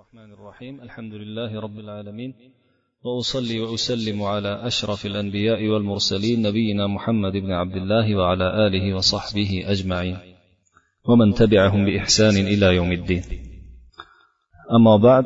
[0.00, 0.80] الرحمن الرحيم.
[0.82, 2.34] الحمد لله رب العالمين.
[3.04, 10.16] وأصلي وأسلم على أشرف الأنبياء والمرسلين نبينا محمد بن عبد الله وعلى آله وصحبه أجمعين.
[11.08, 13.22] ومن تبعهم بإحسان إلى يوم الدين.
[14.78, 15.24] أما بعد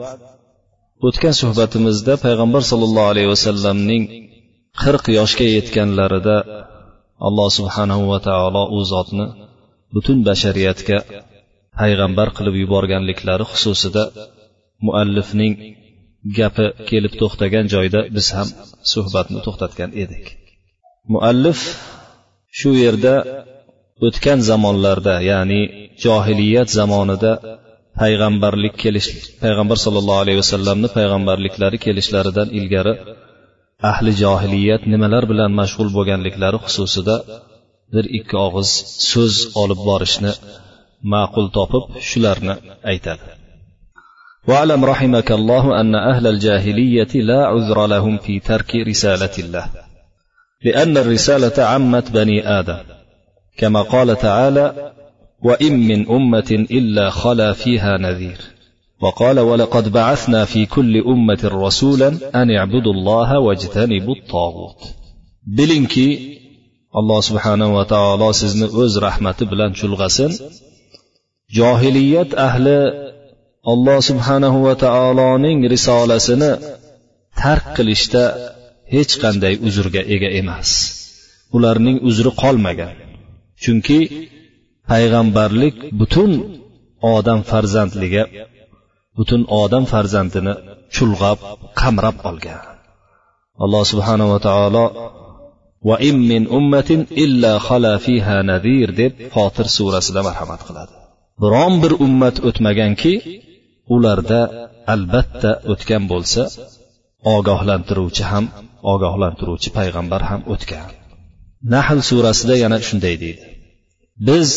[1.05, 4.31] وتكن صحبة مزدى پیغمبر صلى الله عليه وسلم نين
[4.75, 6.45] خرق يشكي يتكن لرداء
[7.23, 9.35] الله سبحانه وتعالى أوزاتنا
[9.95, 11.05] بتون بشريتك
[11.79, 14.34] پیغمبر قلب یبارگانلیکلاری خصوصیده
[14.87, 15.55] muallifning
[16.39, 18.49] gapi kelib to'xtagan joyda biz ham
[18.93, 20.25] suhbatni to'xtatgan edik.
[21.13, 21.61] Muallif
[22.59, 23.15] shu yerda
[24.07, 25.61] o'tgan zamonlarda ya'ni
[26.05, 27.33] johiliyat zamonida
[28.01, 29.09] payg'ambarlik kelish
[29.43, 32.95] payg'ambar sollallohu alayhi vasallamni payg'ambarliklari kelishlaridan ilgari
[33.91, 37.17] ahli johiliyat nimalar bilan mashg'ul bo'lganliklari xususida
[37.95, 38.71] bir ikki og'iz
[39.11, 40.33] so'z olib borishni
[41.13, 42.55] ma'qul topib shularni
[42.93, 43.25] aytadi.
[44.49, 49.67] واعلم رحمك الله أن أهل الجاهلية لا عذر لهم في ترك رسالة الله.
[50.65, 52.85] لأن الرسالة عمت بني آدم.
[53.59, 54.93] كما قال تعالى
[55.43, 58.39] وإن من أمة إلا خلا فيها نذير
[59.01, 64.81] وقال ولقد بعثنا في كل أمة رسولا أن اعبدوا الله واجتنبوا الطاغوت
[65.57, 66.09] bilingki
[66.99, 69.73] alloh subhanava taolo sizni o'z rahmati bilan
[71.59, 72.77] johiliyat ahli
[73.73, 76.51] alloh subhanahu va taoloning risolasini
[77.43, 78.25] tark qilishda
[78.95, 80.71] hech qanday uzrga ega emas.
[81.57, 82.97] Ularning uzri qolmagan.
[83.63, 84.01] Chunki
[84.91, 86.31] payg'ambarlik butun
[87.15, 88.25] odam farzandliga
[89.19, 90.55] butun odam farzandini
[90.95, 91.39] chulg'ab
[91.81, 92.63] qamrab olgan.
[93.65, 94.85] Alloh subhanava taolo
[95.89, 100.95] va im min ummatin illa xala fiha nadir deb fotir surasida marhamat qiladi.
[101.43, 103.13] Biron bir ummat o'tmaganki
[103.95, 104.41] ularda
[104.95, 106.43] albatta o'tgan bo'lsa
[107.37, 108.45] ogohlantiruvchi ham
[108.93, 110.89] ogohlantiruvchi payg'ambar ham o'tgan.
[111.75, 113.45] Nahl surasida yana shunday deydi.
[114.29, 114.51] Biz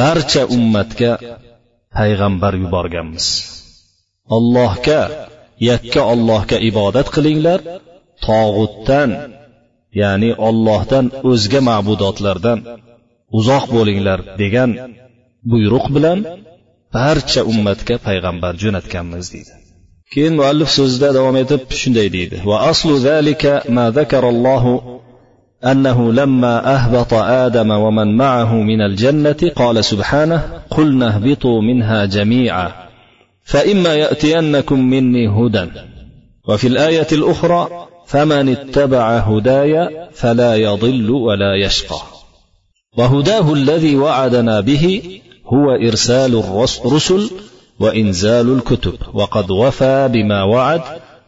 [0.00, 1.12] barcha ummatga
[1.96, 3.26] payg'ambar yuborganmiz.
[4.36, 5.00] Ollohga
[5.70, 7.60] yakka ollohga ibodat qilinglar
[8.26, 9.10] tog'utdan
[10.00, 12.58] ya'ni ollohdan o'zga ma'budotlardan
[13.38, 14.70] uzoq bo'linglar degan
[15.50, 16.18] buyruq bilan
[16.96, 19.52] barcha ummatga payg'ambar jo'natganmiz deydi.
[20.12, 22.36] Keyin muallif so'zida davom etib shunday deydi.
[22.50, 24.72] Va aslu zalika ma zakarallohu
[25.64, 32.72] أنه لما أهبط آدم ومن معه من الجنة قال سبحانه قلنا اهبطوا منها جميعا
[33.44, 35.66] فإما يأتينكم مني هدى
[36.48, 42.00] وفي الآية الأخرى فمن اتبع هداي فلا يضل ولا يشقى
[42.98, 45.02] وهداه الذي وعدنا به
[45.52, 47.30] هو إرسال الرسل
[47.80, 48.94] وإنزال الكتب.
[49.14, 50.82] وقد وفى بما وعد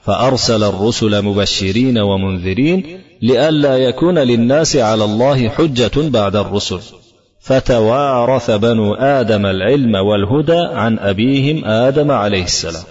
[0.04, 6.80] فأرسل الرسل مبشرين ومنذرين لئلا يكون للناس على الله حجة بعد الرسل.
[7.40, 12.84] فتوارث بنو آدم العلم والهدى عن أبيهم آدم عليه السلام.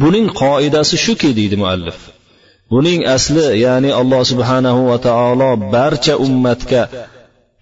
[0.00, 1.98] buning qoidasi shuki deydi muallif
[2.72, 6.82] buning asli ya'ni alloh subhanahu va taolo barcha ummatga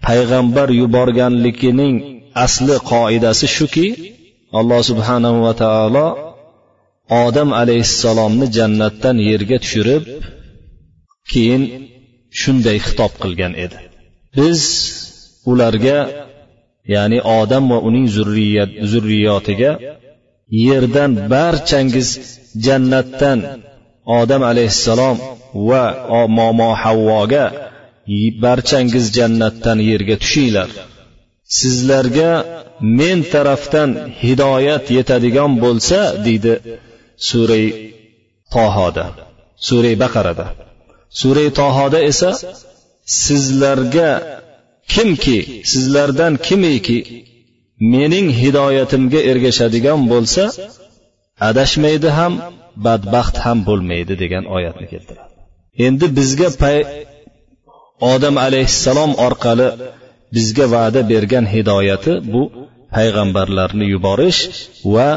[0.07, 1.97] payg'ambar yuborganligining
[2.45, 3.87] asli qoidasi shuki
[4.59, 6.07] alloh subhanahu va taolo
[7.25, 10.05] odam alayhissalomni jannatdan yerga tushirib
[11.31, 11.63] keyin
[12.41, 13.79] shunday xitob qilgan edi.
[14.37, 14.61] Biz
[15.51, 15.99] ularga
[16.95, 19.73] ya'ni odam va uning zurriyat zurriyotiga
[20.67, 22.09] yerdan barchangiz
[22.67, 23.39] jannatdan
[24.21, 25.17] odam alayhissalom
[25.69, 25.85] va
[26.39, 27.45] momo havvoga
[28.45, 30.71] barchangiz jannatdan yerga tushinglar.
[31.59, 32.33] Sizlarga
[32.99, 33.91] men tarafdan
[34.23, 36.53] hidoyat yetadigan bo'lsa deydi
[37.29, 37.67] suray
[38.55, 39.07] tohoda
[39.69, 40.47] suray baqarada.
[41.21, 42.31] Suray tohoda esa
[43.25, 44.11] sizlarga
[44.93, 45.39] kimki
[45.73, 46.99] sizlardan kimiki
[47.95, 50.43] mening hidoyatimga ergashadigan bo'lsa
[51.49, 52.33] adashmaydi ham
[52.87, 55.31] badbaxt ham bo'lmaydi degan oyatni keltiradi.
[55.87, 56.79] Endi bizga pay
[58.13, 59.69] odam alayhissalom orqali
[60.35, 62.43] bizga va'da bergan hidoyati bu
[62.97, 64.41] payg'ambarlarni yuborish
[64.95, 65.09] va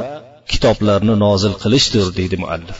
[0.51, 2.79] kitoblarni nozil qilishdir deydi muallif.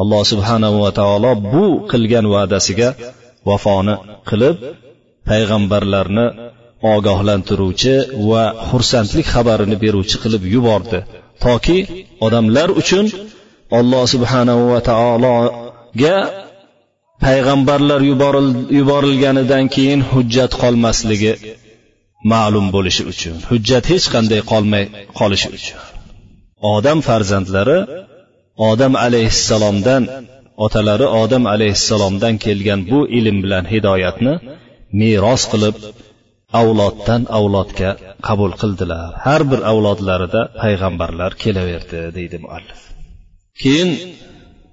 [0.00, 2.88] Alloh subhanahu va taolo bu qilgan va'dasiga
[3.48, 3.94] vafoni
[4.28, 4.56] qilib
[5.28, 6.26] payg'ambarlarni
[6.94, 7.94] ogohlantiruvchi
[8.30, 10.98] va xursandlik xabarini beruvchi qilib yubordi.
[11.44, 11.78] Toki
[12.26, 13.04] odamlar uchun
[13.78, 16.16] alloh subhanahu va taologa
[17.24, 18.00] payg'ambarlar
[18.78, 21.32] yuborilganidan keyin hujjat qolmasligi
[22.32, 23.36] ma'lum bo'lishi uchun.
[23.50, 24.84] Hujjat hech qanday qolmay
[25.18, 25.78] qolishi uchun.
[26.74, 27.78] Odam farzandlari
[28.70, 30.02] odam alayhissalomdan
[30.64, 34.34] otalari odam alayhissalomdan kelgan bu ilm bilan hidoyatni
[35.00, 35.76] meros qilib
[36.60, 37.90] avloddan avlodga
[38.28, 39.08] qabul qildilar.
[39.26, 42.80] Har bir avlodlarida payg'ambarlar kelaverdi deydi muallif.
[43.62, 43.90] Keyin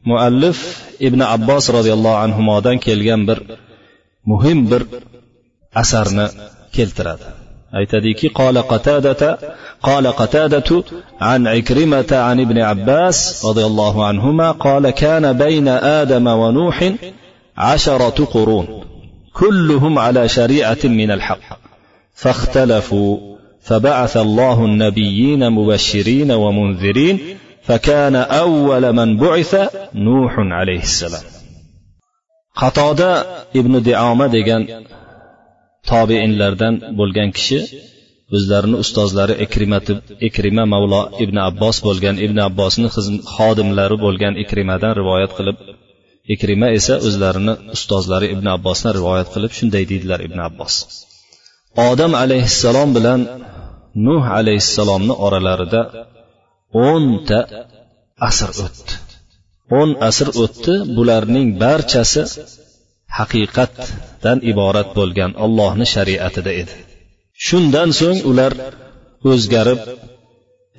[0.09, 0.59] muallif
[1.07, 3.39] ibn abbos roziyallohu anhudan kelgan bir
[4.31, 4.81] muhim bir
[5.81, 6.27] asarni
[8.39, 9.29] qola qatadata
[9.89, 10.83] قال قتادة
[11.21, 16.93] عن عكرمة عن ابن عباس رضي الله عنهما قال كان بين آدم ونوح
[17.57, 18.83] عشرة قرون
[19.33, 21.59] كلهم على شريعة من الحق
[22.13, 23.17] فاختلفوا
[23.61, 27.19] فبعث الله النبيين مبشرين ومنذرين
[27.66, 29.52] فكان أول من بعث
[29.94, 31.24] نوح عليه السلام
[32.60, 33.10] qatoda
[33.60, 34.62] ibn dioma degan
[35.90, 37.58] tobeinlardan bo'lgan kishi
[38.36, 39.92] o'zlarini ustozlari ikrimati
[40.28, 42.88] ikrima mavlo ibn abbos bo'lgan ibn abbosni
[43.36, 45.56] xodimlari bo'lgan ikrimadan rivoyat qilib
[46.34, 50.74] ikrima esa o'zlarini ustozlari ibn abbosdan rivoyat qilib shunday deydilar ibn abbos
[51.90, 53.20] odam alayhissalom bilan
[54.06, 55.80] nuh alayhissalomni oralarida
[56.73, 57.39] o'nta
[58.29, 58.93] asr o'tdi.
[59.79, 62.23] O'n asr o'tdi bularning barchasi
[63.17, 66.75] haqiqatdan iborat bo'lgan ollohni shariatida edi.
[67.45, 68.53] Shundan so'ng ular
[69.31, 69.81] o'zgarib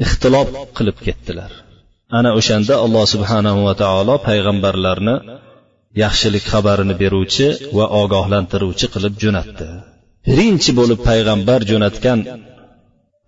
[0.04, 1.50] ixtilof qilib ketdilar.
[2.18, 5.16] Ana o'shanda alloh subhanahu va taolo payg'ambarlarni
[6.02, 7.46] yaxshilik xabarini beruvchi
[7.76, 9.66] va ogohlantiruvchi qilib jo'natdi.
[10.26, 12.18] Birinchi bo'lib payg'ambar jo'natgan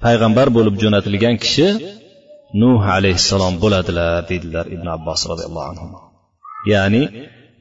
[0.05, 1.67] payg'ambar bo'lib jo'natilgan kishi
[2.62, 5.86] nuh alayhissalom bo'ladilar deydilar ibn abbos roziyallohu anhu
[6.74, 7.04] ya'ni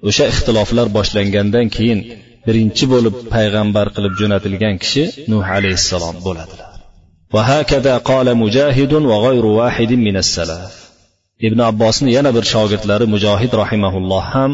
[0.08, 2.00] o'sha ixtiloflar boshlangandan keyin
[2.46, 5.02] birinchi bo'lib payg'ambar qilib jo'natilgan kishi
[5.32, 6.70] nuh alayhissalom bo'ladilar
[7.34, 10.84] وهكذا قال مجاهد وغير واحد من السلف
[11.46, 14.52] ibn abbosni yana bir shogirdlari mujohid rahimaulloh ham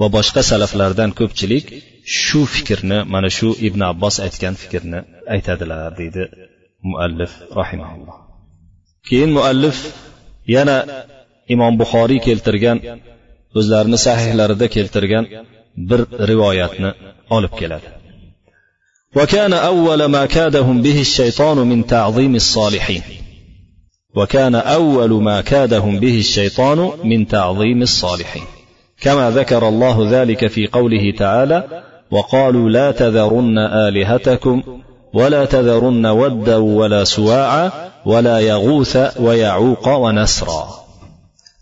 [0.00, 1.66] va boshqa salaflardan ko'pchilik
[2.22, 5.00] shu fikrni mana shu ibn abbos aytgan fikrni
[5.34, 6.22] aytadilar deydi
[6.90, 8.16] muallif rahimaulloh
[9.07, 9.77] keyin muallif
[10.55, 10.77] yana
[11.53, 12.77] imom buxoriy keltirgan
[13.59, 15.25] o'zlarini sahihlarida keltirgan
[15.89, 16.91] bir rivoyatni
[17.37, 17.89] olib keladi.
[19.15, 23.01] وكان أول ما كادهم به الشيطان من تعظيم الصالحين
[24.15, 28.43] وكان أول ما كادهم به الشيطان من تعظيم الصالحين
[29.01, 34.63] كما ذكر الله ذلك في قوله تعالى وقالوا لا تذرن آلهتكم
[35.13, 37.71] ولا تذرن ودا ولا سواعا
[38.05, 40.79] ولا يغوث ويعوق ونسرا.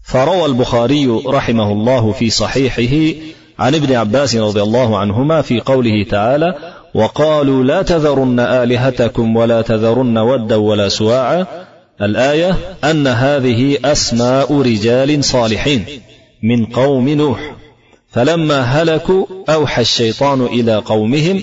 [0.04, 3.18] فروى البخاري رحمه الله في صحيحه
[3.60, 6.56] عن ابن عباس رضي الله عنهما في قوله تعالى
[6.94, 11.46] وقالوا لا تذرن آلهتكم ولا تذرن ودا ولا سواعا.
[12.02, 15.86] الآية أن هذه أسماء رجال صالحين
[16.44, 17.56] من قوم نوح.
[18.10, 21.42] فلما هلكوا أوحى الشيطان إلى قومهم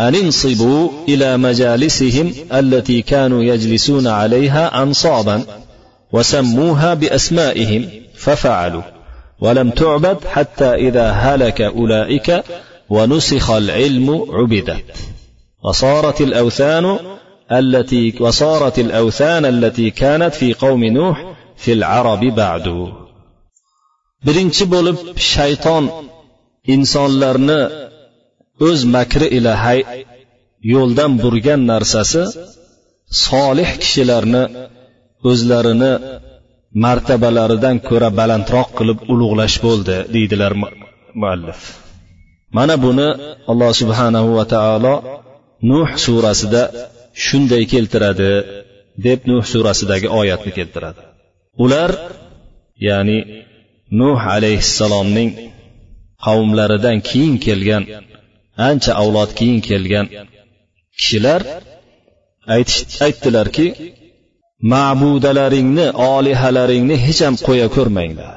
[0.00, 5.44] أن انصبوا إلى مجالسهم التي كانوا يجلسون عليها أنصابا
[6.12, 8.82] وسموها بأسمائهم ففعلوا
[9.40, 12.44] ولم تعبد حتى إذا هلك أولئك
[12.90, 14.84] ونسخ العلم عبدت.
[15.64, 16.98] وصارت الأوثان
[17.52, 22.92] التي وصارت الأوثان التي كانت في قوم نوح في العرب بعد.
[24.26, 24.98] birinchi bo'lib
[25.32, 25.84] shayton
[26.74, 27.89] insonlarni
[28.68, 29.80] o'z makri ila hay
[30.74, 32.22] yo'ldan burgan narsasi
[33.26, 34.42] solih kishilarni
[35.30, 35.92] o'zlarini
[36.84, 40.52] martabalaridan ko'ra balandroq qilib ulug'lash bo'ldi deydilar
[41.20, 41.60] muallif.
[42.56, 43.08] Mana buni
[43.50, 44.94] alloh subhanahu va taolo
[45.70, 46.62] nuh surasida
[47.26, 48.32] shunday keltiradi
[49.06, 51.00] deb nuh surasidagi oyatni keltiradi.
[51.64, 51.90] Ular
[52.88, 53.18] ya'ni
[54.00, 55.30] nuh alayhissalomning
[56.26, 57.82] qavmlaridan keyin kelgan
[58.68, 60.06] ancha avlod keyin kelgan
[60.98, 61.40] kishilar
[63.06, 63.66] aytdilarki
[64.72, 68.34] ma'budalaringni olihalaringni hech ham qo'ya ko'rmanglar.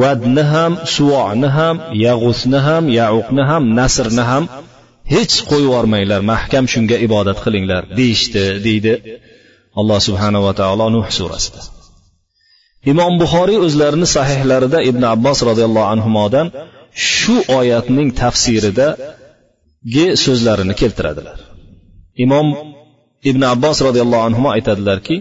[0.00, 4.44] Vadni ham suvoni ham yag'usni ham yauqni ham nasrni ham
[5.14, 8.92] hech qo'yib yubormanglar mahkam shunga ibodat qilinglar deyishdi deydi
[9.80, 11.60] alloh subhanava taolo nuh surasida.
[12.92, 16.46] Imom buxoriy o'zlarini sahihlarida ibn abbos roziyallohu anhudan
[17.10, 18.88] shu oyatning tafsirida
[19.84, 21.38] tafsiridagi so'zlarini keltiradilar.
[22.24, 22.46] Imom
[23.30, 25.16] ibn abbos roziyallohu anhu aytadilarki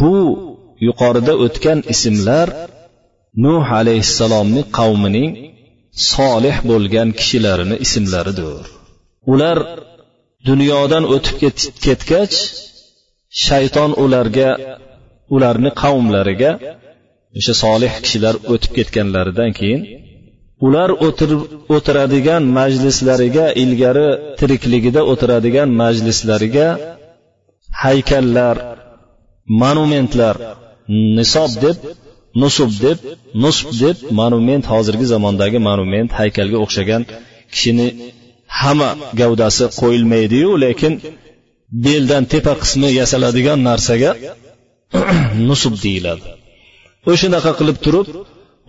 [0.00, 0.18] bu
[0.86, 2.48] yuqorida o'tgan ismlar
[3.44, 5.30] nuh alayhissalomni qavmining
[6.12, 8.64] solih bo'lgan kishilarini ismlaridir.
[9.32, 9.58] Ular
[10.48, 11.36] dunyodan o'tib
[11.84, 12.34] ketgach
[13.46, 14.50] shayton ularga
[15.34, 16.50] ularni qavmlariga
[17.38, 19.80] o'sha solih kishilar o'tib ketganlaridan keyin
[20.66, 20.90] ular
[21.76, 26.68] o'tiradigan majlislariga ilgari tirikligida o'tiradigan majlislariga
[27.84, 28.56] haykallar
[29.62, 30.34] monumentlar
[31.18, 31.76] nisob deb
[32.42, 32.98] nusub deb
[33.44, 37.02] nusb deb monument hozirgi zamondagi monument haykalga o'xshagan
[37.52, 37.88] kishini
[38.60, 40.92] hamma gavdasi qo'yilmaydiyu lekin
[41.84, 44.10] beldan tepa qismi yasaladigan narsaga
[45.48, 46.24] nusub deyiladi.
[47.10, 48.06] O'shanaqa qilib turib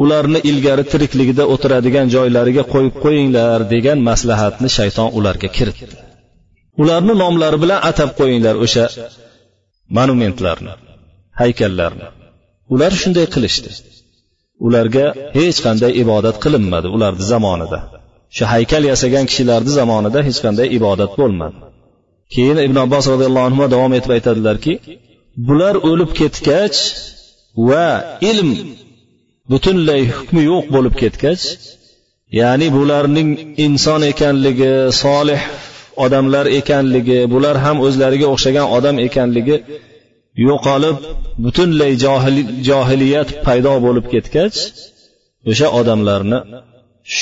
[0.04, 5.96] ularni ilgari tirikligida o'tiradigan joylariga qo'yib qo'yinglar degan maslahatni shayton ularga kiritdi.
[6.82, 8.86] Ularni nomlari bilan atab qo'yinglar o'sha
[9.98, 10.74] monumentlarni
[11.42, 12.08] haykallarni.
[12.74, 13.70] Ular shunday qilishdi.
[14.68, 15.06] Ularga
[15.38, 17.80] hech qanday ibodat qilinmadi ularni zamonida.
[18.36, 21.58] Shu haykal yasagan kishilarni zamonida hech qanday ibodat bo'lmadi.
[22.34, 24.74] Keyin ibn abbos roziyallohu anhu davom etib aytadilarki
[25.48, 26.78] bular o'lib ketgach
[27.70, 27.88] va
[28.32, 28.50] ilm
[29.52, 31.44] butunlay hukmi yo'q bo'lib ketgach
[32.40, 33.30] ya'ni bularning
[33.66, 35.42] inson ekanligi solih
[36.06, 39.58] odamlar ekanligi bular ham o'zlariga o'xshagan odam ekanligi
[40.48, 40.98] yo'qolib
[41.44, 41.92] butunlay
[42.70, 44.58] johiliyat paydo bo'lib ketgach
[45.52, 46.40] o'sha odamlarni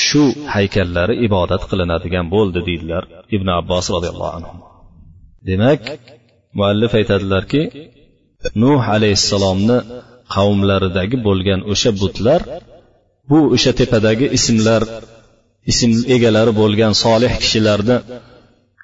[0.02, 3.02] shu haykallari ibodat qilinadigan bo'ldi deydilar
[3.36, 4.52] ibn abbos roziyallohu anhu.
[5.48, 5.82] Demak
[6.58, 7.62] muallif aytadilarki
[8.62, 9.78] nuh alayhissalomni
[10.34, 12.40] qavmlaridagi bo'lgan o'sha butlar
[13.30, 14.82] bu o'sha tepadagi ismlar
[15.72, 17.96] ism egalari bo'lgan solih kishilarni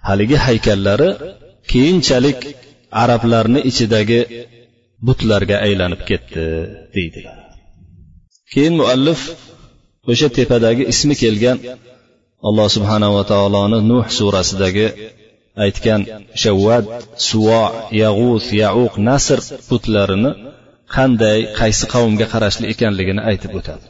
[0.08, 1.10] haligi haykallari
[1.70, 2.38] keyinchalik
[3.02, 4.20] arablarni ichidagi
[5.06, 6.44] butlarga aylanib ketdi
[6.94, 7.36] deydilar
[8.52, 9.20] keyin muallif
[10.12, 11.58] o'sha tepadagi ismi kelgan
[12.48, 14.86] alloh subhanava taoloni nuh surasidagi
[15.64, 16.00] aytgan
[16.42, 16.84] o'sha
[17.28, 17.62] suvo
[18.02, 20.30] yag'us yauq nasr butlarini
[20.95, 23.85] qanday qaysi qavmga qarashli ekanligini aytib o'tadi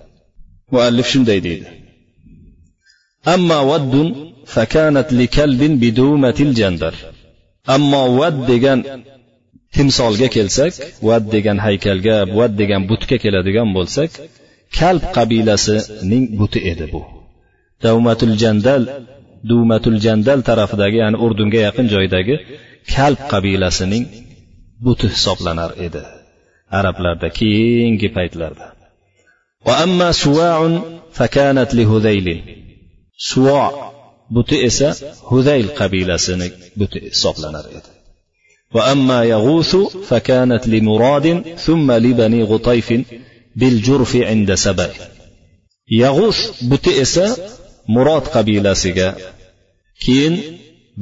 [0.74, 1.70] muallif shunday deydi
[3.28, 3.96] أما ود
[4.46, 6.94] فكانت لكلب بدومة الجندر
[7.76, 8.80] ammo vad degan
[9.76, 10.74] timsolga kelsak
[11.08, 14.10] vad degan haykalga vad degan butga keladigan bo'lsak
[14.78, 17.02] kalb qabilasining buti edi bu
[17.84, 18.82] davmatul jandal
[19.50, 22.36] dumatul jandal tarafidagi ya'ni urdunga yaqin joydagi
[22.94, 24.04] kalb qabilasining
[24.86, 26.02] buti hisoblanar edi
[26.80, 28.68] arablarda keyingi paytlarda
[29.66, 30.82] وأما سواع
[31.12, 32.28] فكانت لهذيل
[33.18, 33.90] سواع
[34.36, 34.90] buti esa
[35.30, 37.92] hudayl qabilasining buti hisoblanar edi
[38.74, 39.76] وأما يغوث
[40.10, 42.94] فكانت لمراد ثم لبني غطيف
[43.56, 44.90] بالجرف عند سبأ
[45.92, 47.36] يغوث buti esa
[47.88, 49.08] murod qabilasiga
[50.04, 50.36] keyin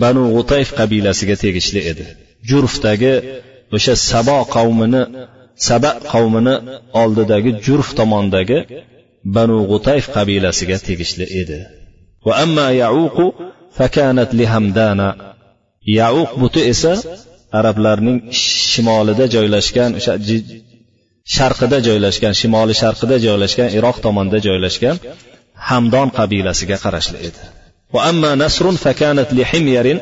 [0.01, 2.05] banu g'utayf qabilasiga tegishli edi
[2.49, 3.13] jurfdagi
[3.75, 5.01] o'sha sabo qavmini
[5.66, 6.54] saba qavmini
[7.02, 8.58] oldidagi jurf tomondagi
[9.36, 11.58] banu g'utayf qabilasiga tegishli edi.
[12.26, 13.26] Va amma yauqu
[13.78, 15.08] fakanat lihamdana
[16.00, 16.92] yauq buti esa
[17.58, 18.18] arablarning
[18.70, 20.12] shimolida joylashgan o'sha
[21.36, 24.96] sharqida joylashgan shimoli sharqida joylashgan iroq tomonda joylashgan
[25.68, 27.42] hamdon qabilasiga qarashli edi.
[27.94, 29.98] Va amma nasrun fakanat li himyarin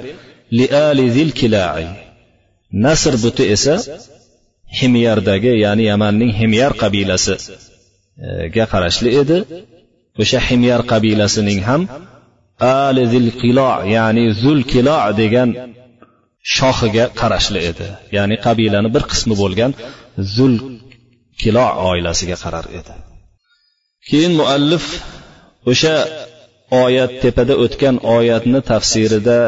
[0.59, 1.31] li ali zil
[2.85, 3.75] nasr buti esa
[4.79, 9.39] himyardagi ya'ni yamanning himyar qabilasiga e, qarashli edi.
[10.23, 11.83] O'sha himyar qabilasining ham
[12.85, 15.49] ali zil qilo ya'ni zul qilo degan
[16.57, 17.87] shohiga qarashli edi.
[18.17, 19.73] Ya'ni qabilani bir qismi bo'lgan
[20.37, 20.55] zul
[21.43, 22.93] qilo oilasiga qarar edi.
[24.09, 24.85] Keyin muallif
[25.73, 25.95] o'sha
[26.85, 29.39] oyat tepada o'tgan oyatni tafsirida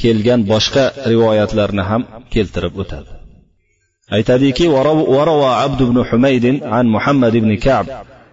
[0.00, 2.02] kelgan boshqa rivoyatlarni ham
[2.34, 3.10] keltirib o'tadi.
[4.12, 7.86] Aytadiki وروى عبد بن حميد عن محمد بن كعب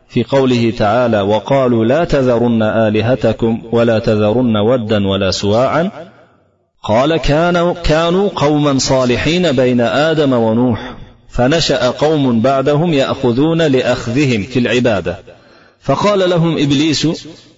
[0.07, 5.91] في قوله تعالى وقالوا لا تذرن آلهتكم ولا تذرن ودا ولا سواعا.
[6.83, 10.95] قال كانوا, كانوا قوما صالحين بين آدم ونوح
[11.29, 15.17] فنشأ قوم بعدهم يأخذون لأخذهم في العبادة.
[15.81, 17.07] فقال لهم إبليس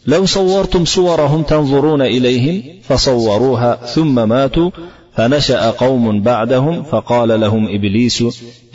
[0.07, 4.69] لو صورتم صورهم تنظرون إليهم فصوروها ثم ماتوا
[5.16, 8.22] فنشأ قوم بعدهم فقال لهم إبليس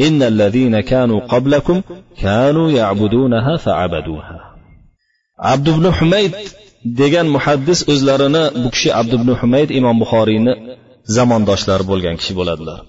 [0.02, 1.82] إن الذين كانوا قبلكم
[2.22, 4.40] كانوا يعبدونها فعبدوها
[5.40, 6.32] عبد بن حميد
[7.00, 10.54] degan muhaddis o'zlarini bu kishi abdu ibn humayd imom buxoriyni
[11.18, 12.80] zamondoshlari bo'lgan kishi bo'ladilar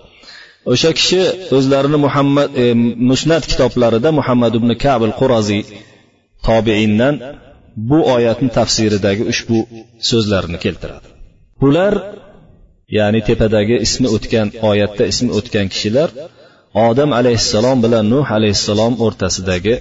[0.73, 1.21] o'sha kishi
[1.57, 2.65] o'zlarini muhammad e,
[3.11, 5.63] musnat kitoblarida muhammad ibn kabil quraziy
[6.49, 7.15] tobiindan
[7.91, 9.59] bu oyatni tafsiridagi ushbu
[10.11, 11.07] so'zlarini keltiradi
[11.63, 11.93] bular
[12.98, 16.10] ya'ni tepadagi ismi o'tgan oyatda ismi o'tgan kishilar
[16.88, 19.76] odam alayhissalom bilan nuh alayhissalom o'rtasidagi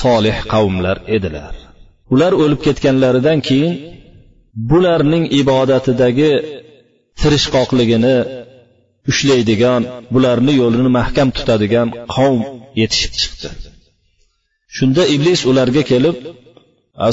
[0.00, 1.54] solih qavmlar edilar.
[2.14, 3.74] Ular o'lib ketganlaridan keyin
[4.70, 6.30] bularning ibodatidagi
[7.20, 8.16] tirishqoqligini
[9.10, 9.82] ushlaydigan
[10.14, 12.40] bularni yo'lini mahkam tutadigan qavm
[12.80, 13.48] yetishib chiqdi.
[14.76, 16.16] Shunda iblis ularga kelib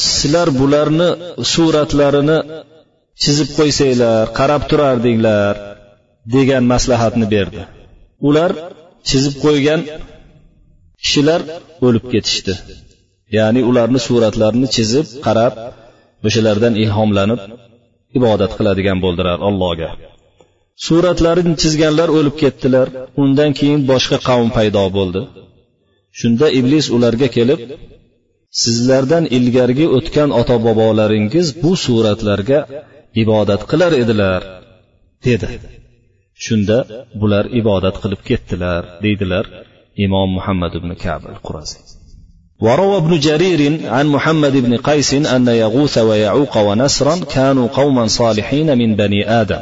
[0.07, 1.09] sizlar bularni
[1.53, 2.37] suratlarini
[3.21, 5.53] chizib qo'ysanglar qarab turardinglar
[6.35, 7.61] degan maslahatni berdi.
[8.27, 8.51] Ular
[9.09, 9.81] chizib qo'ygan
[11.03, 11.41] kishilar
[11.85, 12.53] o'lib ketishdi.
[13.37, 15.53] Ya'ni ularni suratlarini chizib qarab
[16.27, 17.41] o'shalardan ilhomlanib
[18.17, 19.89] ibodat qiladigan bo'ldilar allohga.
[20.85, 22.87] Suratlarini chizganlar o'lib ketdilar
[23.23, 25.21] undan keyin boshqa qavm paydo bo'ldi.
[26.19, 27.59] Shunda iblis ularga kelib
[28.61, 32.59] sizlardan ilgargi o'tgan ota bobolaringiz bu suratlarga
[33.21, 34.41] ibodat qilar edilar
[35.25, 35.47] dedi.
[36.45, 36.77] Shunda
[37.21, 39.45] bular ibodat qilib ketdilar deydilar
[40.05, 41.79] imom muhammad ibn kab al qurazi
[42.65, 43.61] وروى ابن جرير
[43.95, 49.59] عن محمد بن قيس أن يغوث ويعوق ونسرا كانوا قوما صالحين من بني آدم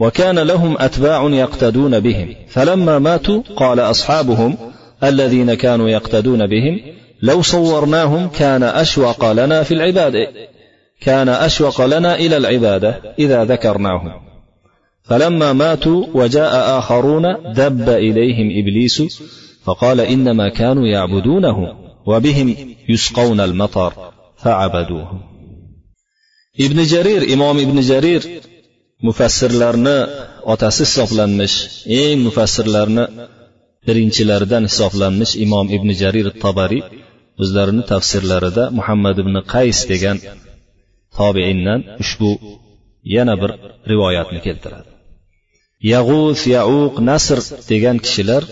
[0.00, 4.56] وكان لهم أتباع يقتدون بهم فلما ماتوا قال أصحابهم
[5.04, 6.80] الذين كانوا يقتدون بهم
[7.22, 10.28] لو صورناهم كان أشوق لنا في العبادة
[11.01, 14.11] كان أشوق لنا إلى العبادة إذا ذكرناهم
[15.03, 19.03] فلما ماتوا وجاء آخرون دب إليهم إبليس
[19.63, 21.57] فقال إنما كانوا يعبدونه
[22.05, 22.55] وبهم
[22.89, 23.93] يسقون المطر
[24.37, 25.19] فعبدوه
[26.59, 28.41] ابن جرير إمام ابن جرير
[29.07, 29.97] mufassirlarni
[30.53, 31.55] otasi hisoblanmish
[31.99, 33.05] eng mufassirlarni
[33.87, 36.83] birinchilaridan hisoblanmish imom ibn jarir tabariy
[37.41, 40.17] o'zlarini tafsirlarida muhammad ibn qays degan
[41.18, 42.30] tobeindan ushbu
[43.14, 43.50] yana bir
[43.90, 44.90] rivoyatni keltiradi.
[45.92, 47.38] Yag'us yauq nasr
[47.70, 48.42] degan kishilar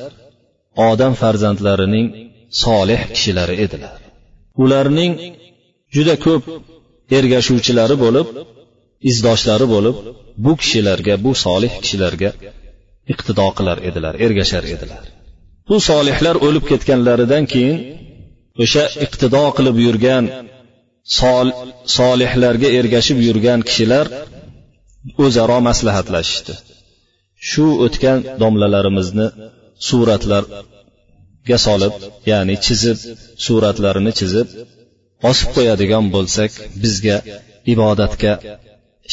[0.91, 2.07] odam farzandlarining
[2.63, 3.99] solih kishilari edilar.
[4.63, 5.13] Ularning
[5.95, 6.45] juda ko'p
[7.19, 8.29] ergashuvchilari bo'lib
[9.11, 9.97] izdoshlari bo'lib
[10.45, 12.31] bu kishilarga bu solih kishilarga
[13.13, 15.05] iqtido qilar edilar ergashar edilar.
[15.69, 17.79] Bu solihlar o'lib ketganlaridan keyin
[18.63, 20.25] o'sha iqtido qilib yurgan
[21.05, 21.49] sol,
[21.97, 24.07] solihlarga ergashib yurgan kishilar
[25.25, 26.55] o'zaro maslahatlashishdi.
[27.51, 29.27] Shu o'tgan domlalarimizni
[29.89, 31.95] suratlarga solib
[32.31, 32.99] ya'ni chizib
[33.47, 34.49] suratlarini chizib
[35.31, 37.17] osib qo'yadigan bo'lsak bizga
[37.73, 38.33] ibodatga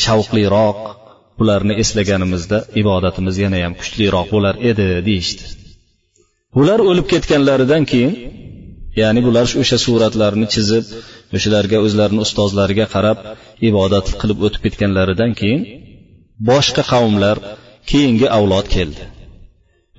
[0.03, 0.79] shavqliroq
[1.39, 5.43] bularni eslaganimizda ibodatimiz yana ham kuchliroq bo'lar edi deyishdi.
[6.55, 8.13] Bular o'lib ketganlaridan keyin
[8.99, 10.85] ya'ni bular o'sha suratlarni chizib
[11.35, 13.17] o'shalarga o'zlarini ustozlariga qarab
[13.69, 15.61] ibodat qilib o'tib ketganlaridan keyin
[16.49, 17.37] boshqa qavmlar
[17.91, 19.03] keyingi avlod keldi.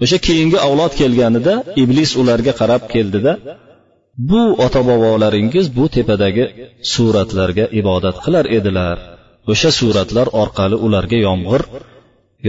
[0.05, 3.33] O'sha keyingi avlod kelganida iblis ularga qarab keldida
[4.31, 6.45] bu ota bobolaringiz bu tepadagi
[6.93, 8.97] suratlarga ibodat qilar edilar.
[9.53, 11.63] O'sha suratlar orqali ularga yomg'ir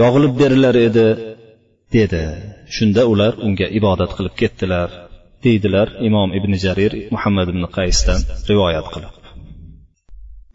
[0.01, 1.08] yog'ilib berilar edi
[1.95, 2.23] dedi.
[2.75, 4.89] Shunda ular unga ibodat qilib ketdilar.
[5.43, 9.13] Deydilar imom ibn jarir muhammad ibn qaysdan rivoyat qilib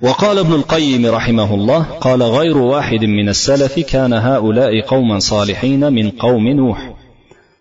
[0.02, 6.10] وقال ابن القيم رحمه الله قال غير واحد من السلف كان هؤلاء قوما صالحين من
[6.10, 6.94] قوم نوح.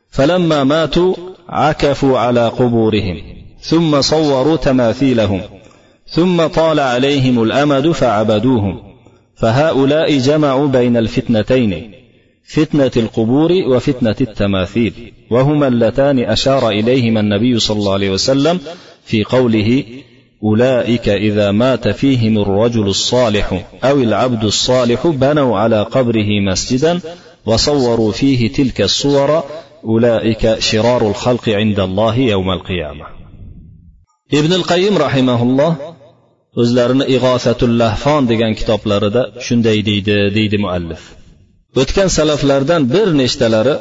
[0.10, 1.16] فلما ماتوا
[1.50, 3.18] عكفوا على قبورهم
[3.60, 5.42] ثم صوروا تماثيلهم
[6.06, 8.76] ثم طال عليهم الأمد فعبدوهم.
[9.36, 11.92] فهؤلاء جمعوا بين الفتنتين.
[12.56, 14.94] فتنة القبور وفتنة التماثيل.
[15.32, 18.60] وهما اللتان أشار إليهما النبي صلى الله عليه وسلم
[19.06, 19.84] في قوله
[20.44, 27.00] أولئك إذا مات فيهم الرجل الصالح أو العبد الصالح بنوا على قبره مسجدا
[27.46, 29.44] وصوروا فيه تلك الصور.
[29.84, 33.06] أولئك شرار الخلق عند الله يوم القيامة.
[34.34, 35.76] ابن القيم رحمه الله
[36.62, 41.02] o'zlarini ig'osatul lahfon degan kitoblarida shunday deydi deydi muallif
[41.82, 43.76] o'tgan salaflardan bir nechtalari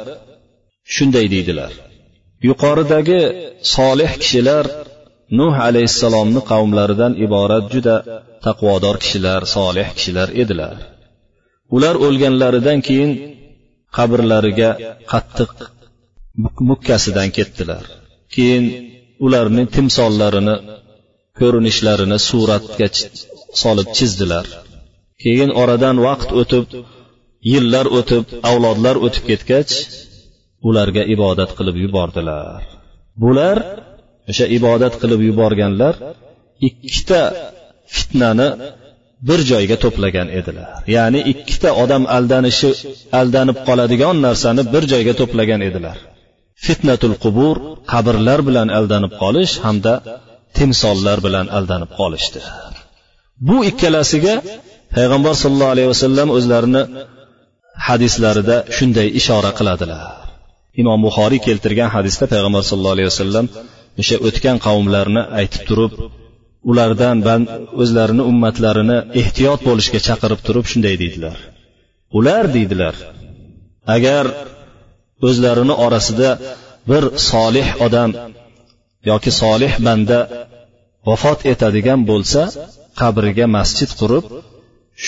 [0.95, 1.71] shunday deydilar.
[2.47, 3.21] Yuqoridagi
[3.75, 4.65] solih kishilar
[5.39, 7.95] nuh alayhissalomni qavmlaridan iborat juda
[8.45, 10.75] taqvodor kishilar solih kishilar edilar.
[11.75, 13.11] Ular o'lganlaridan keyin
[13.97, 14.69] qabrlariga
[15.11, 15.51] qattiq
[16.69, 17.83] mukkasidan ketdilar.
[18.35, 18.65] Keyin
[19.25, 20.55] ularning timsollarini
[21.39, 22.87] ko'rinishlarini suratga
[23.61, 24.45] solib chizdilar.
[25.23, 26.65] Keyin oradan vaqt o'tib
[27.53, 29.73] yillar o'tib avlodlar o'tib ketgach
[30.67, 32.61] ularga ibodat qilib yubordilar.
[33.23, 33.57] Bular
[34.31, 35.93] o'sha ibodat qilib yuborganlar
[36.69, 37.21] ikkita
[37.95, 38.49] fitnani
[39.27, 40.69] bir joyga to'plagan edilar.
[40.95, 42.71] Ya'ni ikkita odam aldanishi
[43.19, 45.97] aldanib qoladigan narsani bir joyga to'plagan edilar.
[46.65, 47.55] Fitnatul qubur
[47.93, 49.93] qabrlar bilan aldanib qolish hamda
[50.57, 52.41] timsollar bilan aldanib qolishdi
[53.47, 54.35] bu ikkalasiga
[54.95, 56.81] payg'ambar sollallohu alayhi vasallam o'zlarini
[57.87, 60.01] hadislarida shunday ishora qiladilar.
[60.81, 63.45] Imom buxoriy keltirgan hadisda payg'ambar sallallohu alayhi vasallam
[64.01, 65.91] o'sha o'tgan qavmlarni aytib turib
[66.69, 67.17] ulardan
[67.81, 71.37] o'zlarini ummatlarini ehtiyot bo'lishga chaqirib turib shunday deydilar.
[72.17, 72.95] Ular deydilar
[73.95, 74.25] agar
[75.27, 76.29] o'zlarini orasida
[76.89, 78.11] bir solih odam
[79.09, 80.19] yoki solih banda
[81.07, 82.41] vafot etadigan bo'lsa
[83.01, 84.25] qabriga masjid qurib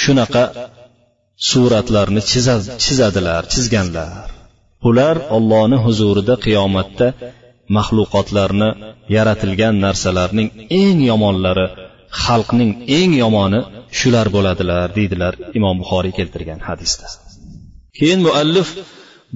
[0.01, 0.43] shunaqa
[1.47, 2.21] suratlarni
[2.85, 4.27] chizadilar chizganlar.
[4.89, 7.07] Ular ollohni huzurida qiyomatda
[7.77, 8.69] maxluqotlarni
[9.15, 10.49] yaratilgan narsalarning
[10.81, 11.67] eng yomonlari
[12.23, 13.61] xalqning eng yomoni
[13.99, 17.07] shular bo'ladilar deydilar imom buxoriy keltirgan hadisda.
[17.97, 18.69] Keyin muallif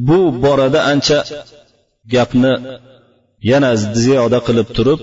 [0.08, 1.20] bu borada ancha
[2.13, 2.54] gapni
[3.52, 3.72] yana
[4.04, 5.00] ziyoda qilib turib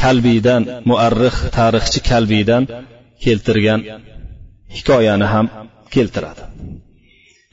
[0.00, 2.62] kalbiydan muarrix tarixchi kalbiydan
[3.24, 3.80] keltirgan
[4.76, 5.46] hikoyani ham
[5.93, 6.43] keltiradi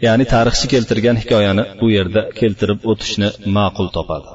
[0.07, 4.29] ya'ni tarixchi keltirgan hikoyani bu yerda keltirib o'tishni ma'qul topadi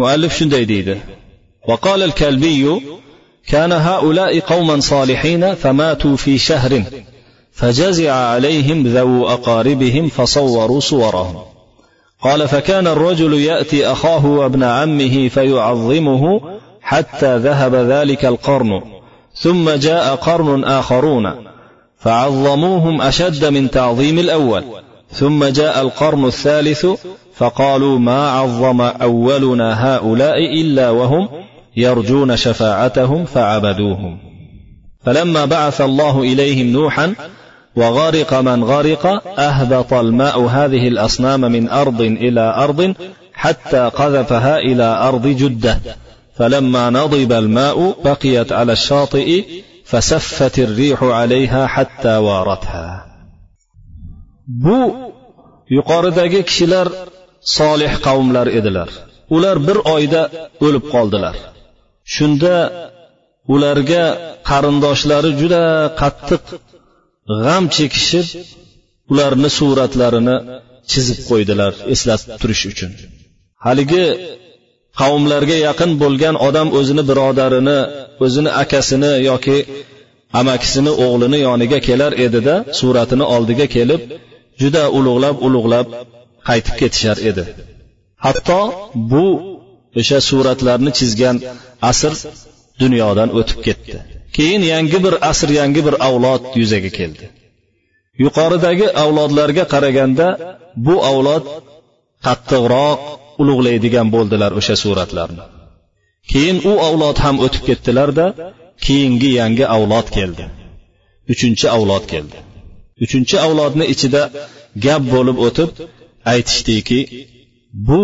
[0.00, 0.96] muallif shunday deydi
[1.70, 2.64] وقال الكلبي
[3.46, 6.82] كان هؤلاء قوما صالحين فماتوا في شهر
[7.52, 11.36] فجزع عليهم ذو أقاربهم فصوروا صورهم
[12.22, 16.40] قال فكان الرجل يأتي أخاه وابن عمه فيعظمه
[16.82, 18.82] حتى ذهب ذلك القرن
[19.34, 21.26] ثم جاء قرن آخرون
[21.99, 24.63] فعظموهم أشد من تعظيم الأول.
[25.11, 26.85] ثم جاء القرن الثالث
[27.35, 31.29] فقالوا ما عظم أولنا هؤلاء إلا وهم
[31.77, 34.19] يرجون شفاعتهم فعبدوهم.
[35.05, 37.13] فلما بعث الله إليهم نوحا
[37.75, 39.05] وغرق من غرق
[39.39, 42.93] أهبط الماء هذه الأصنام من أرض إلى أرض
[43.33, 45.79] حتى قذفها إلى أرض جدة.
[46.35, 49.43] فلما نضب الماء بقيت على الشاطئ
[49.86, 53.12] فسفت الريح عليها حتى وارتها
[54.64, 54.80] bu
[55.76, 56.88] yuqoridagi kishilar
[57.58, 58.88] solih qavmlar edilar
[59.36, 60.22] ular bir oyda
[60.66, 61.36] o'lib qoldilar
[62.14, 62.54] shunda
[63.54, 64.04] ularga
[64.50, 65.62] qarindoshlari juda
[66.00, 66.44] qattiq
[67.44, 68.26] g'am chekishib
[69.12, 70.36] ularni suratlarini
[70.90, 72.90] chizib qo'ydilar eslatib turish uchun
[73.66, 74.04] haligi
[75.01, 77.79] qavmlarga yaqin bo'lgan odam o'zini birodarini
[78.25, 79.57] o'zini akasini yoki
[80.39, 84.01] amakisini o'g'lini yoniga kelar edida suratini oldiga kelib
[84.61, 85.87] juda ulug'lab ulug'lab
[86.49, 87.43] qaytib ketishar edi.
[88.25, 88.61] Hatto
[89.11, 89.25] bu
[89.99, 91.37] o'sha suratlarni chizgan
[91.91, 92.13] asr
[92.81, 93.97] dunyodan o'tib ketdi.
[94.37, 97.25] Keyin yangi bir asr yangi bir avlod yuzaga keldi.
[98.23, 100.27] Yuqoridagi avlodlarga qaraganda
[100.85, 101.43] bu avlod
[102.25, 103.01] qattiqroq
[103.41, 105.43] ulug'laydigan bo'ldilar o'sha suratlarni.
[106.31, 108.25] Keyin u avlod ham o'tib ketdilarda
[108.85, 110.45] keyingi yangi avlod keldi.
[111.33, 112.37] Uchinchi avlod keldi.
[113.05, 114.21] Uchinchi avlodni ichida
[114.85, 115.69] gap bo'lib o'tib
[116.33, 116.99] aytishdiki
[117.87, 118.01] bu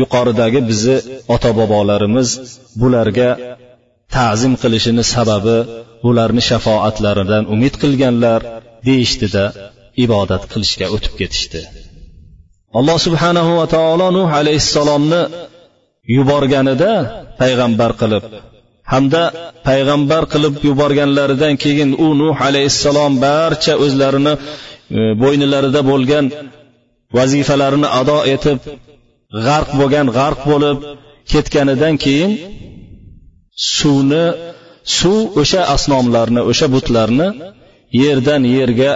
[0.00, 0.96] yuqoridagi bizni
[1.34, 2.28] ota bobolarimiz
[2.80, 3.30] bularga
[4.16, 5.58] ta'zim qilishini sababi
[6.04, 8.40] bularni shafoatlaridan umid qilganlar
[8.88, 9.44] deyishdida
[10.04, 11.60] ibodat qilishga o'tib ketishdi.
[12.78, 15.22] Alloh subhanahu va taolo nuh alayhissalomni
[16.16, 16.92] yuborganida
[17.40, 18.24] payg'ambar qilib
[18.92, 19.22] hamda
[19.68, 24.34] payg'ambar qilib yuborganlaridan keyin u nuh alayhissalom barcha o'zlarini
[24.98, 26.24] e, bo'ynilarida bo'lgan
[27.16, 28.58] vazifalarini ado etib
[29.46, 30.78] g'arq bo'lgan g'arq bo'lib
[31.32, 32.32] ketganidan keyin
[33.76, 34.24] suvni
[34.98, 37.28] suv o'sha asnomlarni o'sha butlarni
[38.02, 38.92] yerdan yerga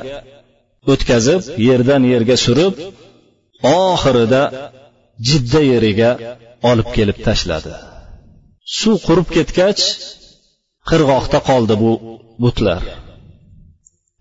[0.93, 2.75] o'tkazib yerdan yerga surib
[3.63, 4.43] oxirida
[5.29, 6.11] jidda yeriga
[6.71, 7.73] olib kelib tashladi.
[8.79, 9.83] Suv qurib ketgach
[10.91, 11.93] qirg'oqda qoldi bu
[12.43, 12.83] butlar.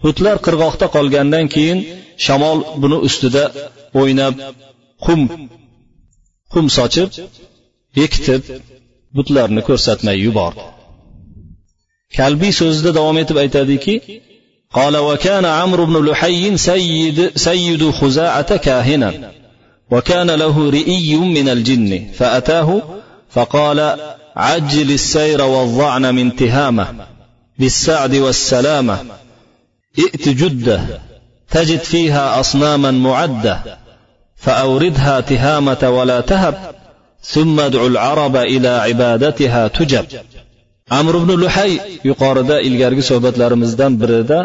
[0.03, 1.79] Butlar qirg'oqda qolgandan keyin
[2.25, 3.43] shamol buni ustida
[4.01, 4.35] o'ynab
[5.05, 5.21] qum
[6.53, 7.09] qum sochib
[7.97, 8.41] bekitib
[9.17, 10.63] butlarni ko'rsatmay yubordi.
[12.17, 13.93] Kalbiy so'zida davom etib aytadiki
[14.73, 19.31] قال وكان عمرو بن لحي سيد, سيد خزاعة كاهنا
[19.91, 22.81] وكان له رئي من الجن فأتاه
[23.29, 23.99] فقال
[24.35, 26.87] عجل السير والظعن من تهامة
[27.59, 28.99] بالسعد والسلامة
[29.99, 30.81] ائت جدة
[31.51, 33.77] تجد فيها أصناما معدة
[34.35, 36.75] فأوردها تهامة ولا تهب
[37.21, 40.05] ثم ادع العرب إلى عبادتها تجب.
[40.95, 41.71] Amr ibn luhay
[42.09, 44.39] yuqorida ilgargi suhbatlarimizdan birida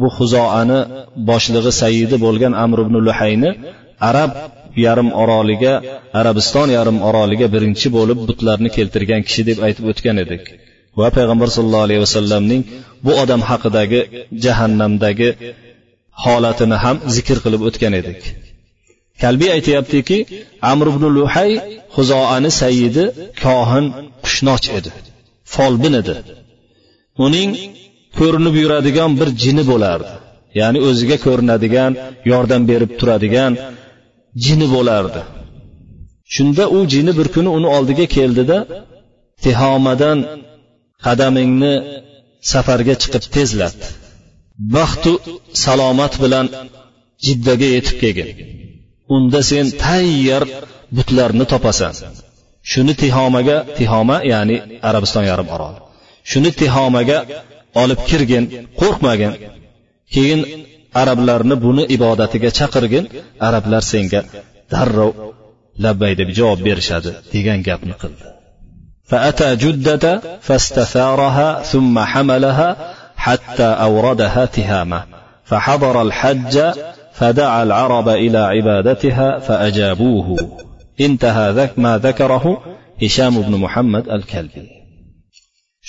[0.00, 0.78] bu huzoani
[1.28, 3.50] boshlig'i sayidi bo'lgan amr ibn luhayni
[4.10, 4.30] arab
[4.86, 5.74] yarim oroliga
[6.20, 10.42] arabiston yarim oroliga birinchi bo'lib butlarni keltirgan kishi deb aytib o'tgan edik.
[11.00, 12.62] Va payg'ambar sallallohu alayhi vasallamning
[13.04, 14.00] bu odam haqidagi
[14.44, 15.30] jahannamdagi
[16.24, 18.20] holatini ham zikr qilib o'tgan edik.
[19.22, 20.18] Kalbiy aytyaptiki
[20.72, 21.50] amr ibn luhay
[21.96, 23.04] huzoani sayidi
[23.44, 23.84] kohin
[24.24, 24.90] qushnoch edi.
[25.54, 26.14] Folbin edi.
[27.26, 27.50] Uning
[28.18, 30.12] ko'rinib yuradigan bir jini bo'lardi.
[30.60, 31.92] Ya'ni o'ziga ko'rinadigan
[32.30, 33.52] yordam berib turadigan
[34.44, 35.20] jini bo'lardi.
[36.34, 38.58] Shunda u jini bir kuni uni oldiga keldida
[39.44, 40.18] tihomadan
[41.04, 41.74] qadamingni
[42.52, 43.78] safarga chiqib tezlat.
[44.74, 45.12] Baxtu
[45.64, 46.46] salomat bilan
[47.26, 48.28] jiddaga yetib kelgin.
[49.14, 50.44] Unda sen tayyor
[50.96, 51.94] butlarni topasan.
[52.71, 54.55] shuni tihomaga tihoma ya'ni
[54.89, 55.79] arabiston yarim oroli
[56.31, 57.17] shuni tihomaga
[57.81, 58.45] olib kirgin
[58.81, 59.33] qo'rqmagin
[60.13, 60.41] keyin
[61.01, 63.05] arablarni buni ibodatiga chaqirgin
[63.47, 64.21] arablar senga
[64.73, 65.11] darrov
[65.83, 68.25] labbay deb javob berishadi degan gapni qildi
[69.11, 70.05] فأتى جدة
[70.41, 72.69] فاستثارها ثم حملها
[73.15, 75.03] حتى أوردها تهامة
[75.49, 76.55] فحضر الحج
[77.13, 80.27] فدعا العرب إلى عبادتها فأجابوه
[81.07, 82.45] انتهى ما ذكره
[83.03, 84.65] هشام بن محمد الكلبي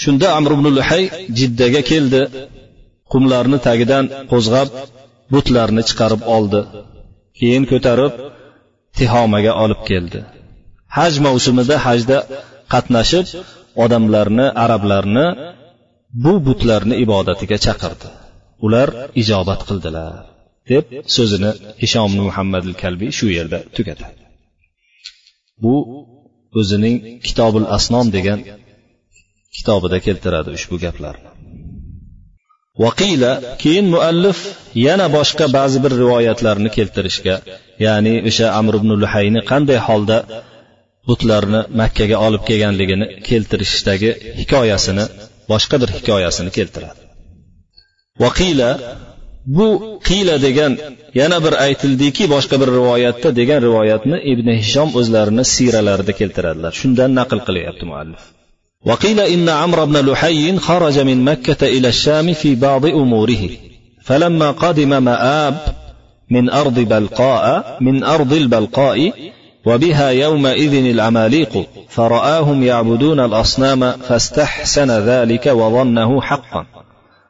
[0.03, 1.05] shunda amr ibn luhay
[1.39, 2.23] jiddaga keldi
[3.13, 4.69] qumlarni tagidan qo'zg'ab
[5.33, 6.61] butlarni chiqarib oldi
[7.39, 8.13] keyin ko'tarib
[8.99, 10.21] tihomaga olib keldi
[10.97, 12.19] haj mavsumida hajda
[12.73, 13.27] qatnashib
[13.85, 15.27] odamlarni arablarni
[16.25, 18.09] bu butlarni ibodatiga chaqirdi
[18.67, 18.89] ular
[19.23, 20.13] ijobat qildilar
[20.71, 20.85] deb
[21.17, 21.51] so'zini
[21.83, 24.23] hishom muhammad kalbiy shu yerda tugatadi
[25.64, 25.76] Bu
[26.60, 28.40] o'zining kitobul asnom degan
[29.56, 31.30] kitobida keltiradi ushbu gaplarni
[32.84, 33.32] vaqila
[33.64, 34.40] keyin muallif
[34.86, 37.36] yana boshqa ba'zi bir rivoyatlarni keltirishga
[37.86, 40.18] ya'ni o'sha amr ibn luhayni qanday holda
[41.10, 45.06] butlarni makkaga olib kelganligini keltirishdagi hikoyasini
[45.52, 47.00] boshqa bir hikoyasini keltiradi.
[48.24, 48.70] Vaqila
[49.56, 50.74] bu qiyla degan
[51.20, 57.40] yana bir aytildiki boshqa bir rivoyatda degan rivoyatni ibn hishom o'zlarini siyralarida keltiradilar shundan naql
[57.48, 58.24] qilyapti muallif
[58.90, 63.50] وقيل إن عمرو بن لحي خرج من مكة إلى الشام في بعض أموره
[64.04, 65.56] فلما قدم مآب
[66.30, 69.12] من أرض بلقاء من أرض البلقاء
[69.66, 71.54] وبها يومئذ العماليق
[71.90, 76.66] فرآهم يعبدون الأصنام فاستحسن ذلك وظنه حقا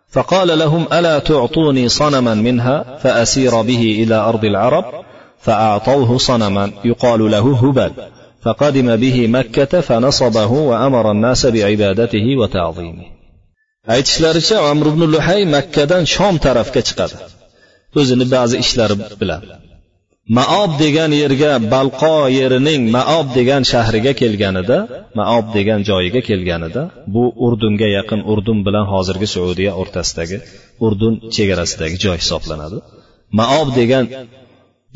[0.10, 4.86] فقال لهم ألا تعطوني صنما منها فأسير به إلى أرض العرب
[5.39, 7.91] فأعطوه صنما يقال له هبل
[8.41, 13.17] فقدم به مكة فنصبه وأمر الناس بعبادته وتعظيمه.
[13.88, 17.17] Aytishlaricha amr ibn luhay makkadan shom tarafga chiqadi.
[18.00, 19.41] O'zini ba'zi ishlari bilan.
[20.36, 24.78] Maob degan yerga balqo yerining maob degan shahriga kelganida
[25.20, 26.82] maob degan joyiga kelganida
[27.13, 30.38] bu urdunga yaqin urdun bilan hozirgi saudiya o'rtasidagi
[30.86, 32.78] urdun chegarasidagi joy hisoblanadi.
[33.40, 34.06] Maob degan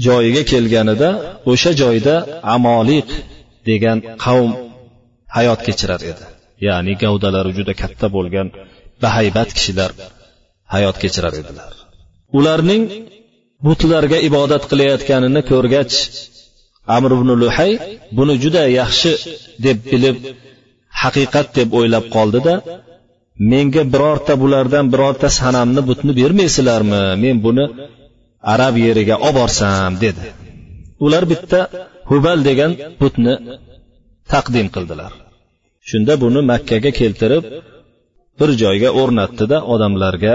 [0.05, 1.09] joyiga kelganida
[1.51, 2.15] o'sha joyda
[2.55, 3.09] amoliq
[3.69, 4.51] degan qavm
[5.35, 6.23] hayot kechirar edi.
[6.67, 8.47] Ya'ni gavdalari juda katta bo'lgan
[9.03, 9.91] bahaybat kishilar
[10.73, 11.71] hayot kechirar edilar.
[12.37, 12.83] Ularning
[13.65, 15.95] butlarga ibodat qilayotganini ko'rgach
[16.95, 17.71] amr ibn luhay
[18.17, 19.11] buni juda yaxshi
[19.65, 20.17] deb bilib
[21.01, 22.53] haqiqat deb o'ylab qoldida
[23.51, 27.01] menga birorta bulardan birorta sanamni butni bermaysizlarmi?
[27.23, 27.65] Men buni
[28.53, 30.25] arab yeriga olib borsam dedi.
[31.05, 31.59] Ular bitta
[32.11, 32.71] hubal degan
[33.01, 33.33] butni
[34.31, 35.11] taqdim qildilar.
[35.89, 37.43] Shunda buni makkaga keltirib
[38.39, 40.33] bir joyga o'rnatdida odamlarga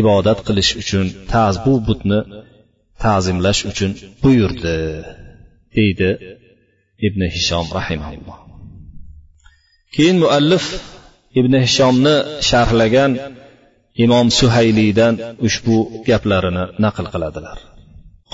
[0.00, 2.20] ibodat qilish uchun taz bu butni
[3.02, 3.90] ta'zimlash uchun
[4.22, 4.76] buyurdi
[5.76, 6.10] deydi
[7.06, 8.38] ibn hishom rahimaulloh
[9.94, 10.64] keyin muallif
[11.40, 12.16] ibn hishomni
[12.50, 13.12] sharhlagan
[14.04, 15.14] imom suhayliydan
[15.46, 15.76] ushbu
[16.08, 17.58] gaplarini naql qiladilar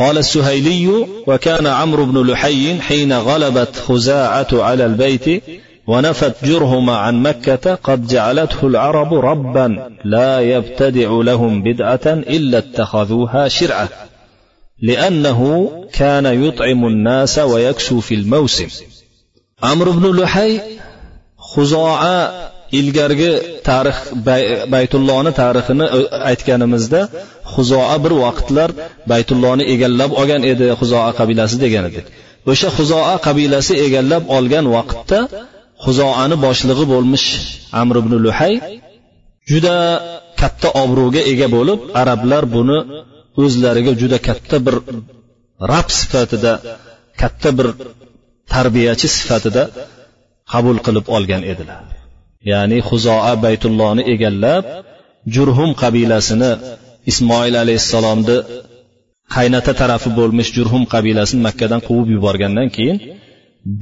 [0.02, 0.87] قال السهيلي
[1.26, 5.26] وكان عمرو بن لحي حين غلبت خزاعة على البيت
[5.90, 13.88] ونفت جرهم عن مكة قد جعلته العرب ربا لا يبتدع لهم بدعة إلا اتخذوها شرعة
[14.82, 18.68] لأنه كان يطعم الناس ويكسو في الموسم
[19.62, 20.61] عمرو بن لحي
[21.38, 22.46] خزاعة
[22.80, 23.32] ilgargi
[23.68, 23.96] tarix
[24.74, 25.87] baytullohni tarixini
[26.30, 27.00] aytganimizda
[27.54, 28.70] huzoa bir vaqtlar
[29.12, 32.06] baytullohni egallab olgan edi huzoa qabilasi degan edik
[32.50, 35.18] o'sha huzoa qabilasi egallab olgan vaqtda
[35.85, 37.27] huzoani boshlig'i bo'lmish
[37.81, 38.53] amr ibn luhay
[39.51, 39.75] juda
[40.41, 42.77] katta obro'ga ega bo'lib arablar buni
[43.43, 44.75] o'zlariga juda katta bir
[45.71, 46.53] rab sifatida
[47.21, 47.67] katta bir
[48.53, 49.63] tarbiyachi sifatida
[50.53, 51.83] qabul qilib olgan edilar.
[52.51, 54.63] Ya'ni huzoa baytullohni egallab
[55.35, 56.51] jurhum qabilasini
[57.11, 58.37] ismoil alayhissalomni
[59.35, 62.97] qaynata tarafi bo'lmish jurhum qabilasini makkadan quvib yuborgandan keyin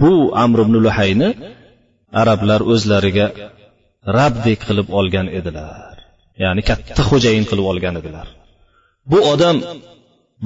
[0.01, 1.29] bu amr ibn luhayni
[2.20, 3.26] arablar o'zlariga
[4.18, 5.94] rabdek qilib olgan edilar
[6.42, 8.26] ya'ni katta xo'jayin qilib olgan edilar
[9.10, 9.56] bu odam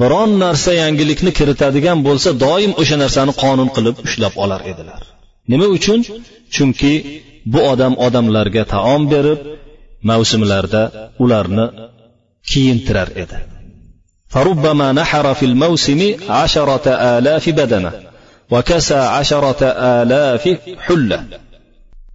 [0.01, 5.03] biron narsa yangilikni kiritadigan bo'lsa doim o'sha narsani qonun qilib ushlab olar edilar
[5.53, 6.01] nima uchun
[6.55, 6.93] chunki
[7.53, 9.41] bu odam odamlarga taom berib
[10.11, 10.83] mavsumlarda
[11.25, 11.67] ularni
[12.51, 13.39] kiyintirar edi
[14.35, 17.93] فربما نحر في الموسم عشرة آلاف بدنة
[18.53, 19.63] وكسى عشرة
[20.01, 20.45] آلاف
[20.87, 21.19] حلة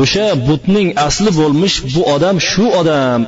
[0.00, 3.20] o'sha butning asli bo'lmish bu odam shu odam.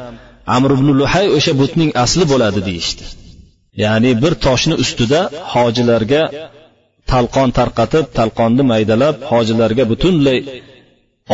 [0.57, 3.05] Amr ibn luhay o'sha butning asli bo'ladi deyishdi.
[3.83, 5.20] Ya'ni bir toshni ustida
[5.52, 6.22] hojilarga
[7.11, 10.38] talqon tarqatib talqonni maydalab hojilarga butunlay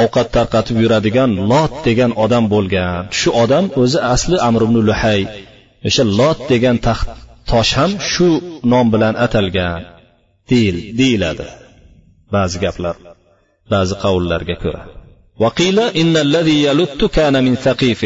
[0.02, 3.02] ovqat tarqatib yuradigan lot degan odam bo'lgan.
[3.18, 5.20] Shu odam o'zi asli amr ibn luhay.
[5.88, 7.08] O'sha lot degan taxt
[7.50, 8.28] tosh ham shu
[8.72, 9.80] nom bilan atalgan
[11.00, 11.46] deyiladi.
[12.34, 12.96] Ba'zi gaplar
[13.72, 14.82] ba'zi qavullarga ko'ra.
[15.41, 18.01] وقيل إن الذي يلت كان من ثقيف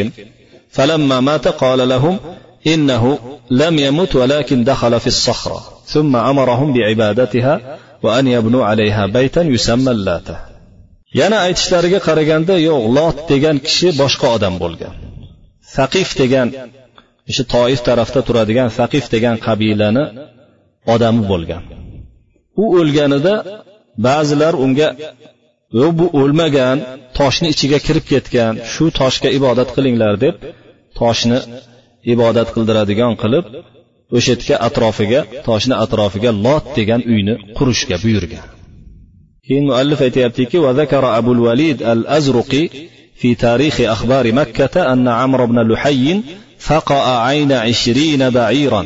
[0.71, 2.19] فلما مات قال لهم
[2.67, 3.19] إنه
[3.51, 10.51] لم يمت ولكن دخل في الصخرة ثم أمرهم بعبادتها وأن يبنوا عليها بيتا يسمى اللاته
[11.19, 14.93] yana aytishlariga qaraganda yo'q lot degan kishi boshqa odam bo'lgan
[15.77, 16.47] saqif degan
[17.29, 20.03] o'sha toif tarafda turadigan saqif degan qabilani
[20.93, 21.63] odami bo'lgan
[22.61, 23.33] u o'lganida
[24.07, 24.87] ba'zilar unga
[25.79, 26.77] yo'q bu o'lmagan
[27.17, 30.35] toshni ichiga kirib ketgan shu toshga ibodat qilinglar deb
[30.99, 31.39] toshni
[32.13, 33.45] ibodat qildiradigan qilib
[34.17, 38.45] o'sha yerga atrofiga toshni atrofiga lot degan uyni qurishga buyurgan
[39.45, 42.69] keyin muallif aytyaptiki وذكر أبو الوليد الأزرقي
[43.15, 46.21] في تاريخ أخبار مكة أن عمرو بن لحي
[46.59, 48.85] فقأ عين عشرين بعيرا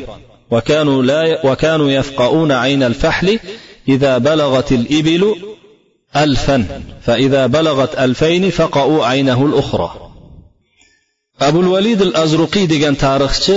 [0.50, 3.38] وكانوا, لا وكانوا يفقؤون عين الفحل
[3.88, 5.34] إذا بلغت الإبل
[6.16, 6.64] ألفا
[7.02, 9.90] فإذا بلغت ألفين فقأوا عينه الأخرى
[11.40, 13.56] أبو الوليد الأزرقي degan tarixchi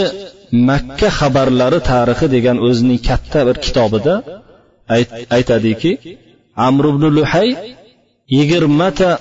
[0.69, 4.13] makka xabarlari tarixi degan o'zining katta bir kitobida
[5.37, 5.91] aytadiki
[6.67, 7.49] amr ibn luhay
[8.37, 9.11] yigirmata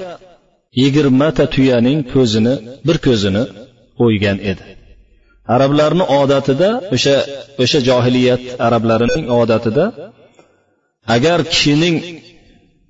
[0.82, 2.54] yigirmata tuyaning ko'zini
[2.86, 3.42] bir ko'zini
[4.04, 4.62] o'ygan edi
[5.54, 7.16] arablarni odatida o'sha
[7.62, 9.84] o'sha johiliyat arablarining odatida
[11.16, 11.96] agar kishining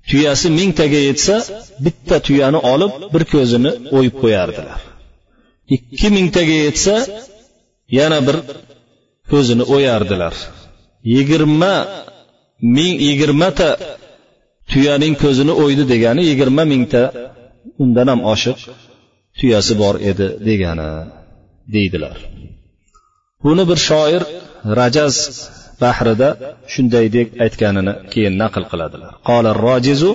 [0.09, 1.35] tuyasi mingtaga yetsa
[1.85, 4.79] bitta tuyani olib bir ko'zini o'yib qo'yardilar.
[5.75, 6.95] Ikki mingtaga yetsa
[7.99, 8.37] yana bir
[9.31, 10.35] ko'zini o'yardilar.
[11.13, 11.73] Yigirma
[12.75, 13.69] ming yigirmata
[14.71, 17.03] tuyaning ko'zini o'ydi degani yigirma mingta
[17.83, 18.59] undan ham oshiq
[19.37, 20.89] tuyasi bor edi degani
[21.75, 22.17] deydilar.
[23.43, 24.23] Buni bir shoir
[24.79, 25.15] rajaz
[25.82, 26.28] bahrida
[26.72, 30.12] shunday deb aytganini keyin naql qiladilar qola rojizu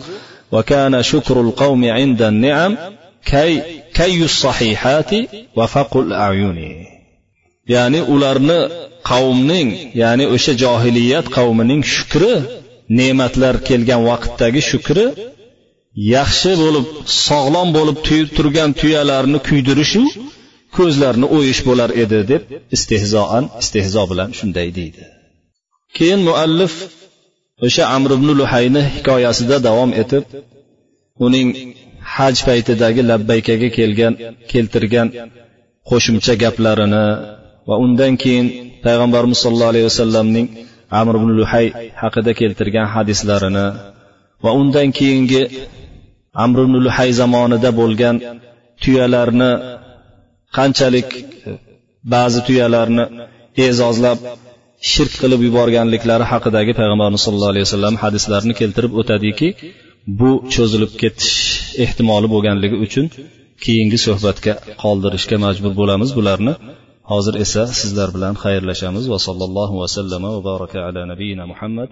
[0.54, 2.78] وكان شكر القوم عند النعم
[3.26, 3.62] كي
[3.94, 5.12] كي الصحيحات
[5.58, 6.60] وفق الأعين
[7.74, 8.60] ya'ni ularni
[9.10, 9.70] qavmning
[10.02, 12.34] ya'ni o'sha johiliyat qavmining shukri
[13.00, 15.06] ne'matlar kelgan vaqtdagi shukri
[16.16, 16.86] yaxshi bo'lib
[17.28, 17.98] sog'lom bo'lib
[18.38, 20.04] turgan tuyalarni kuydirishu
[20.78, 22.44] ko'zlarini o'yish bo'lar edi deb
[22.76, 25.04] istehzoan istehzo bilan shunday deydi
[25.97, 26.75] Keyin muallif
[27.67, 30.25] o'sha amr ibn luhayni hikoyasida davom etib
[31.27, 31.49] uning
[32.15, 34.15] haj paytidagi labbaykaga kelgan
[34.51, 35.09] keltirgan
[35.89, 37.05] qo'shimcha gaplarini
[37.69, 38.47] va undan keyin
[38.85, 40.47] payg'ambarimiz sollallohu alayhi vasallamning
[41.01, 41.67] amr ibn luhay
[42.03, 43.67] haqida keltirgan hadislarini
[44.45, 45.43] va undan keyingi
[46.45, 48.17] amr ibn luhay zamonida bo'lgan
[48.83, 49.51] tuyalarni
[50.57, 51.23] qanchalik e,
[52.13, 53.05] ba'zi tuyalarni
[53.65, 54.19] e'zozlab
[54.93, 59.49] shirk qilib yuborganliklari haqidagi payg'ambarimiz sollallohu alayhi vasallam hadislarini keltirib o'tadiki
[60.21, 61.33] bu cho'zilib ketish
[61.85, 63.07] ehtimoli bo'lganligi uchun
[63.65, 64.53] keyingi suhbatga
[64.83, 66.11] qoldirishga majbur bo'lamiz.
[66.19, 66.55] Bularni
[67.13, 69.05] hozir esa sizlar bilan xayrlashamiz.
[69.13, 71.89] Va sallallohu vasallama va baraka ala nabiyina muhammad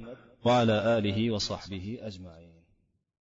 [0.46, 2.45] va ala alihi va sahbihi ajmain.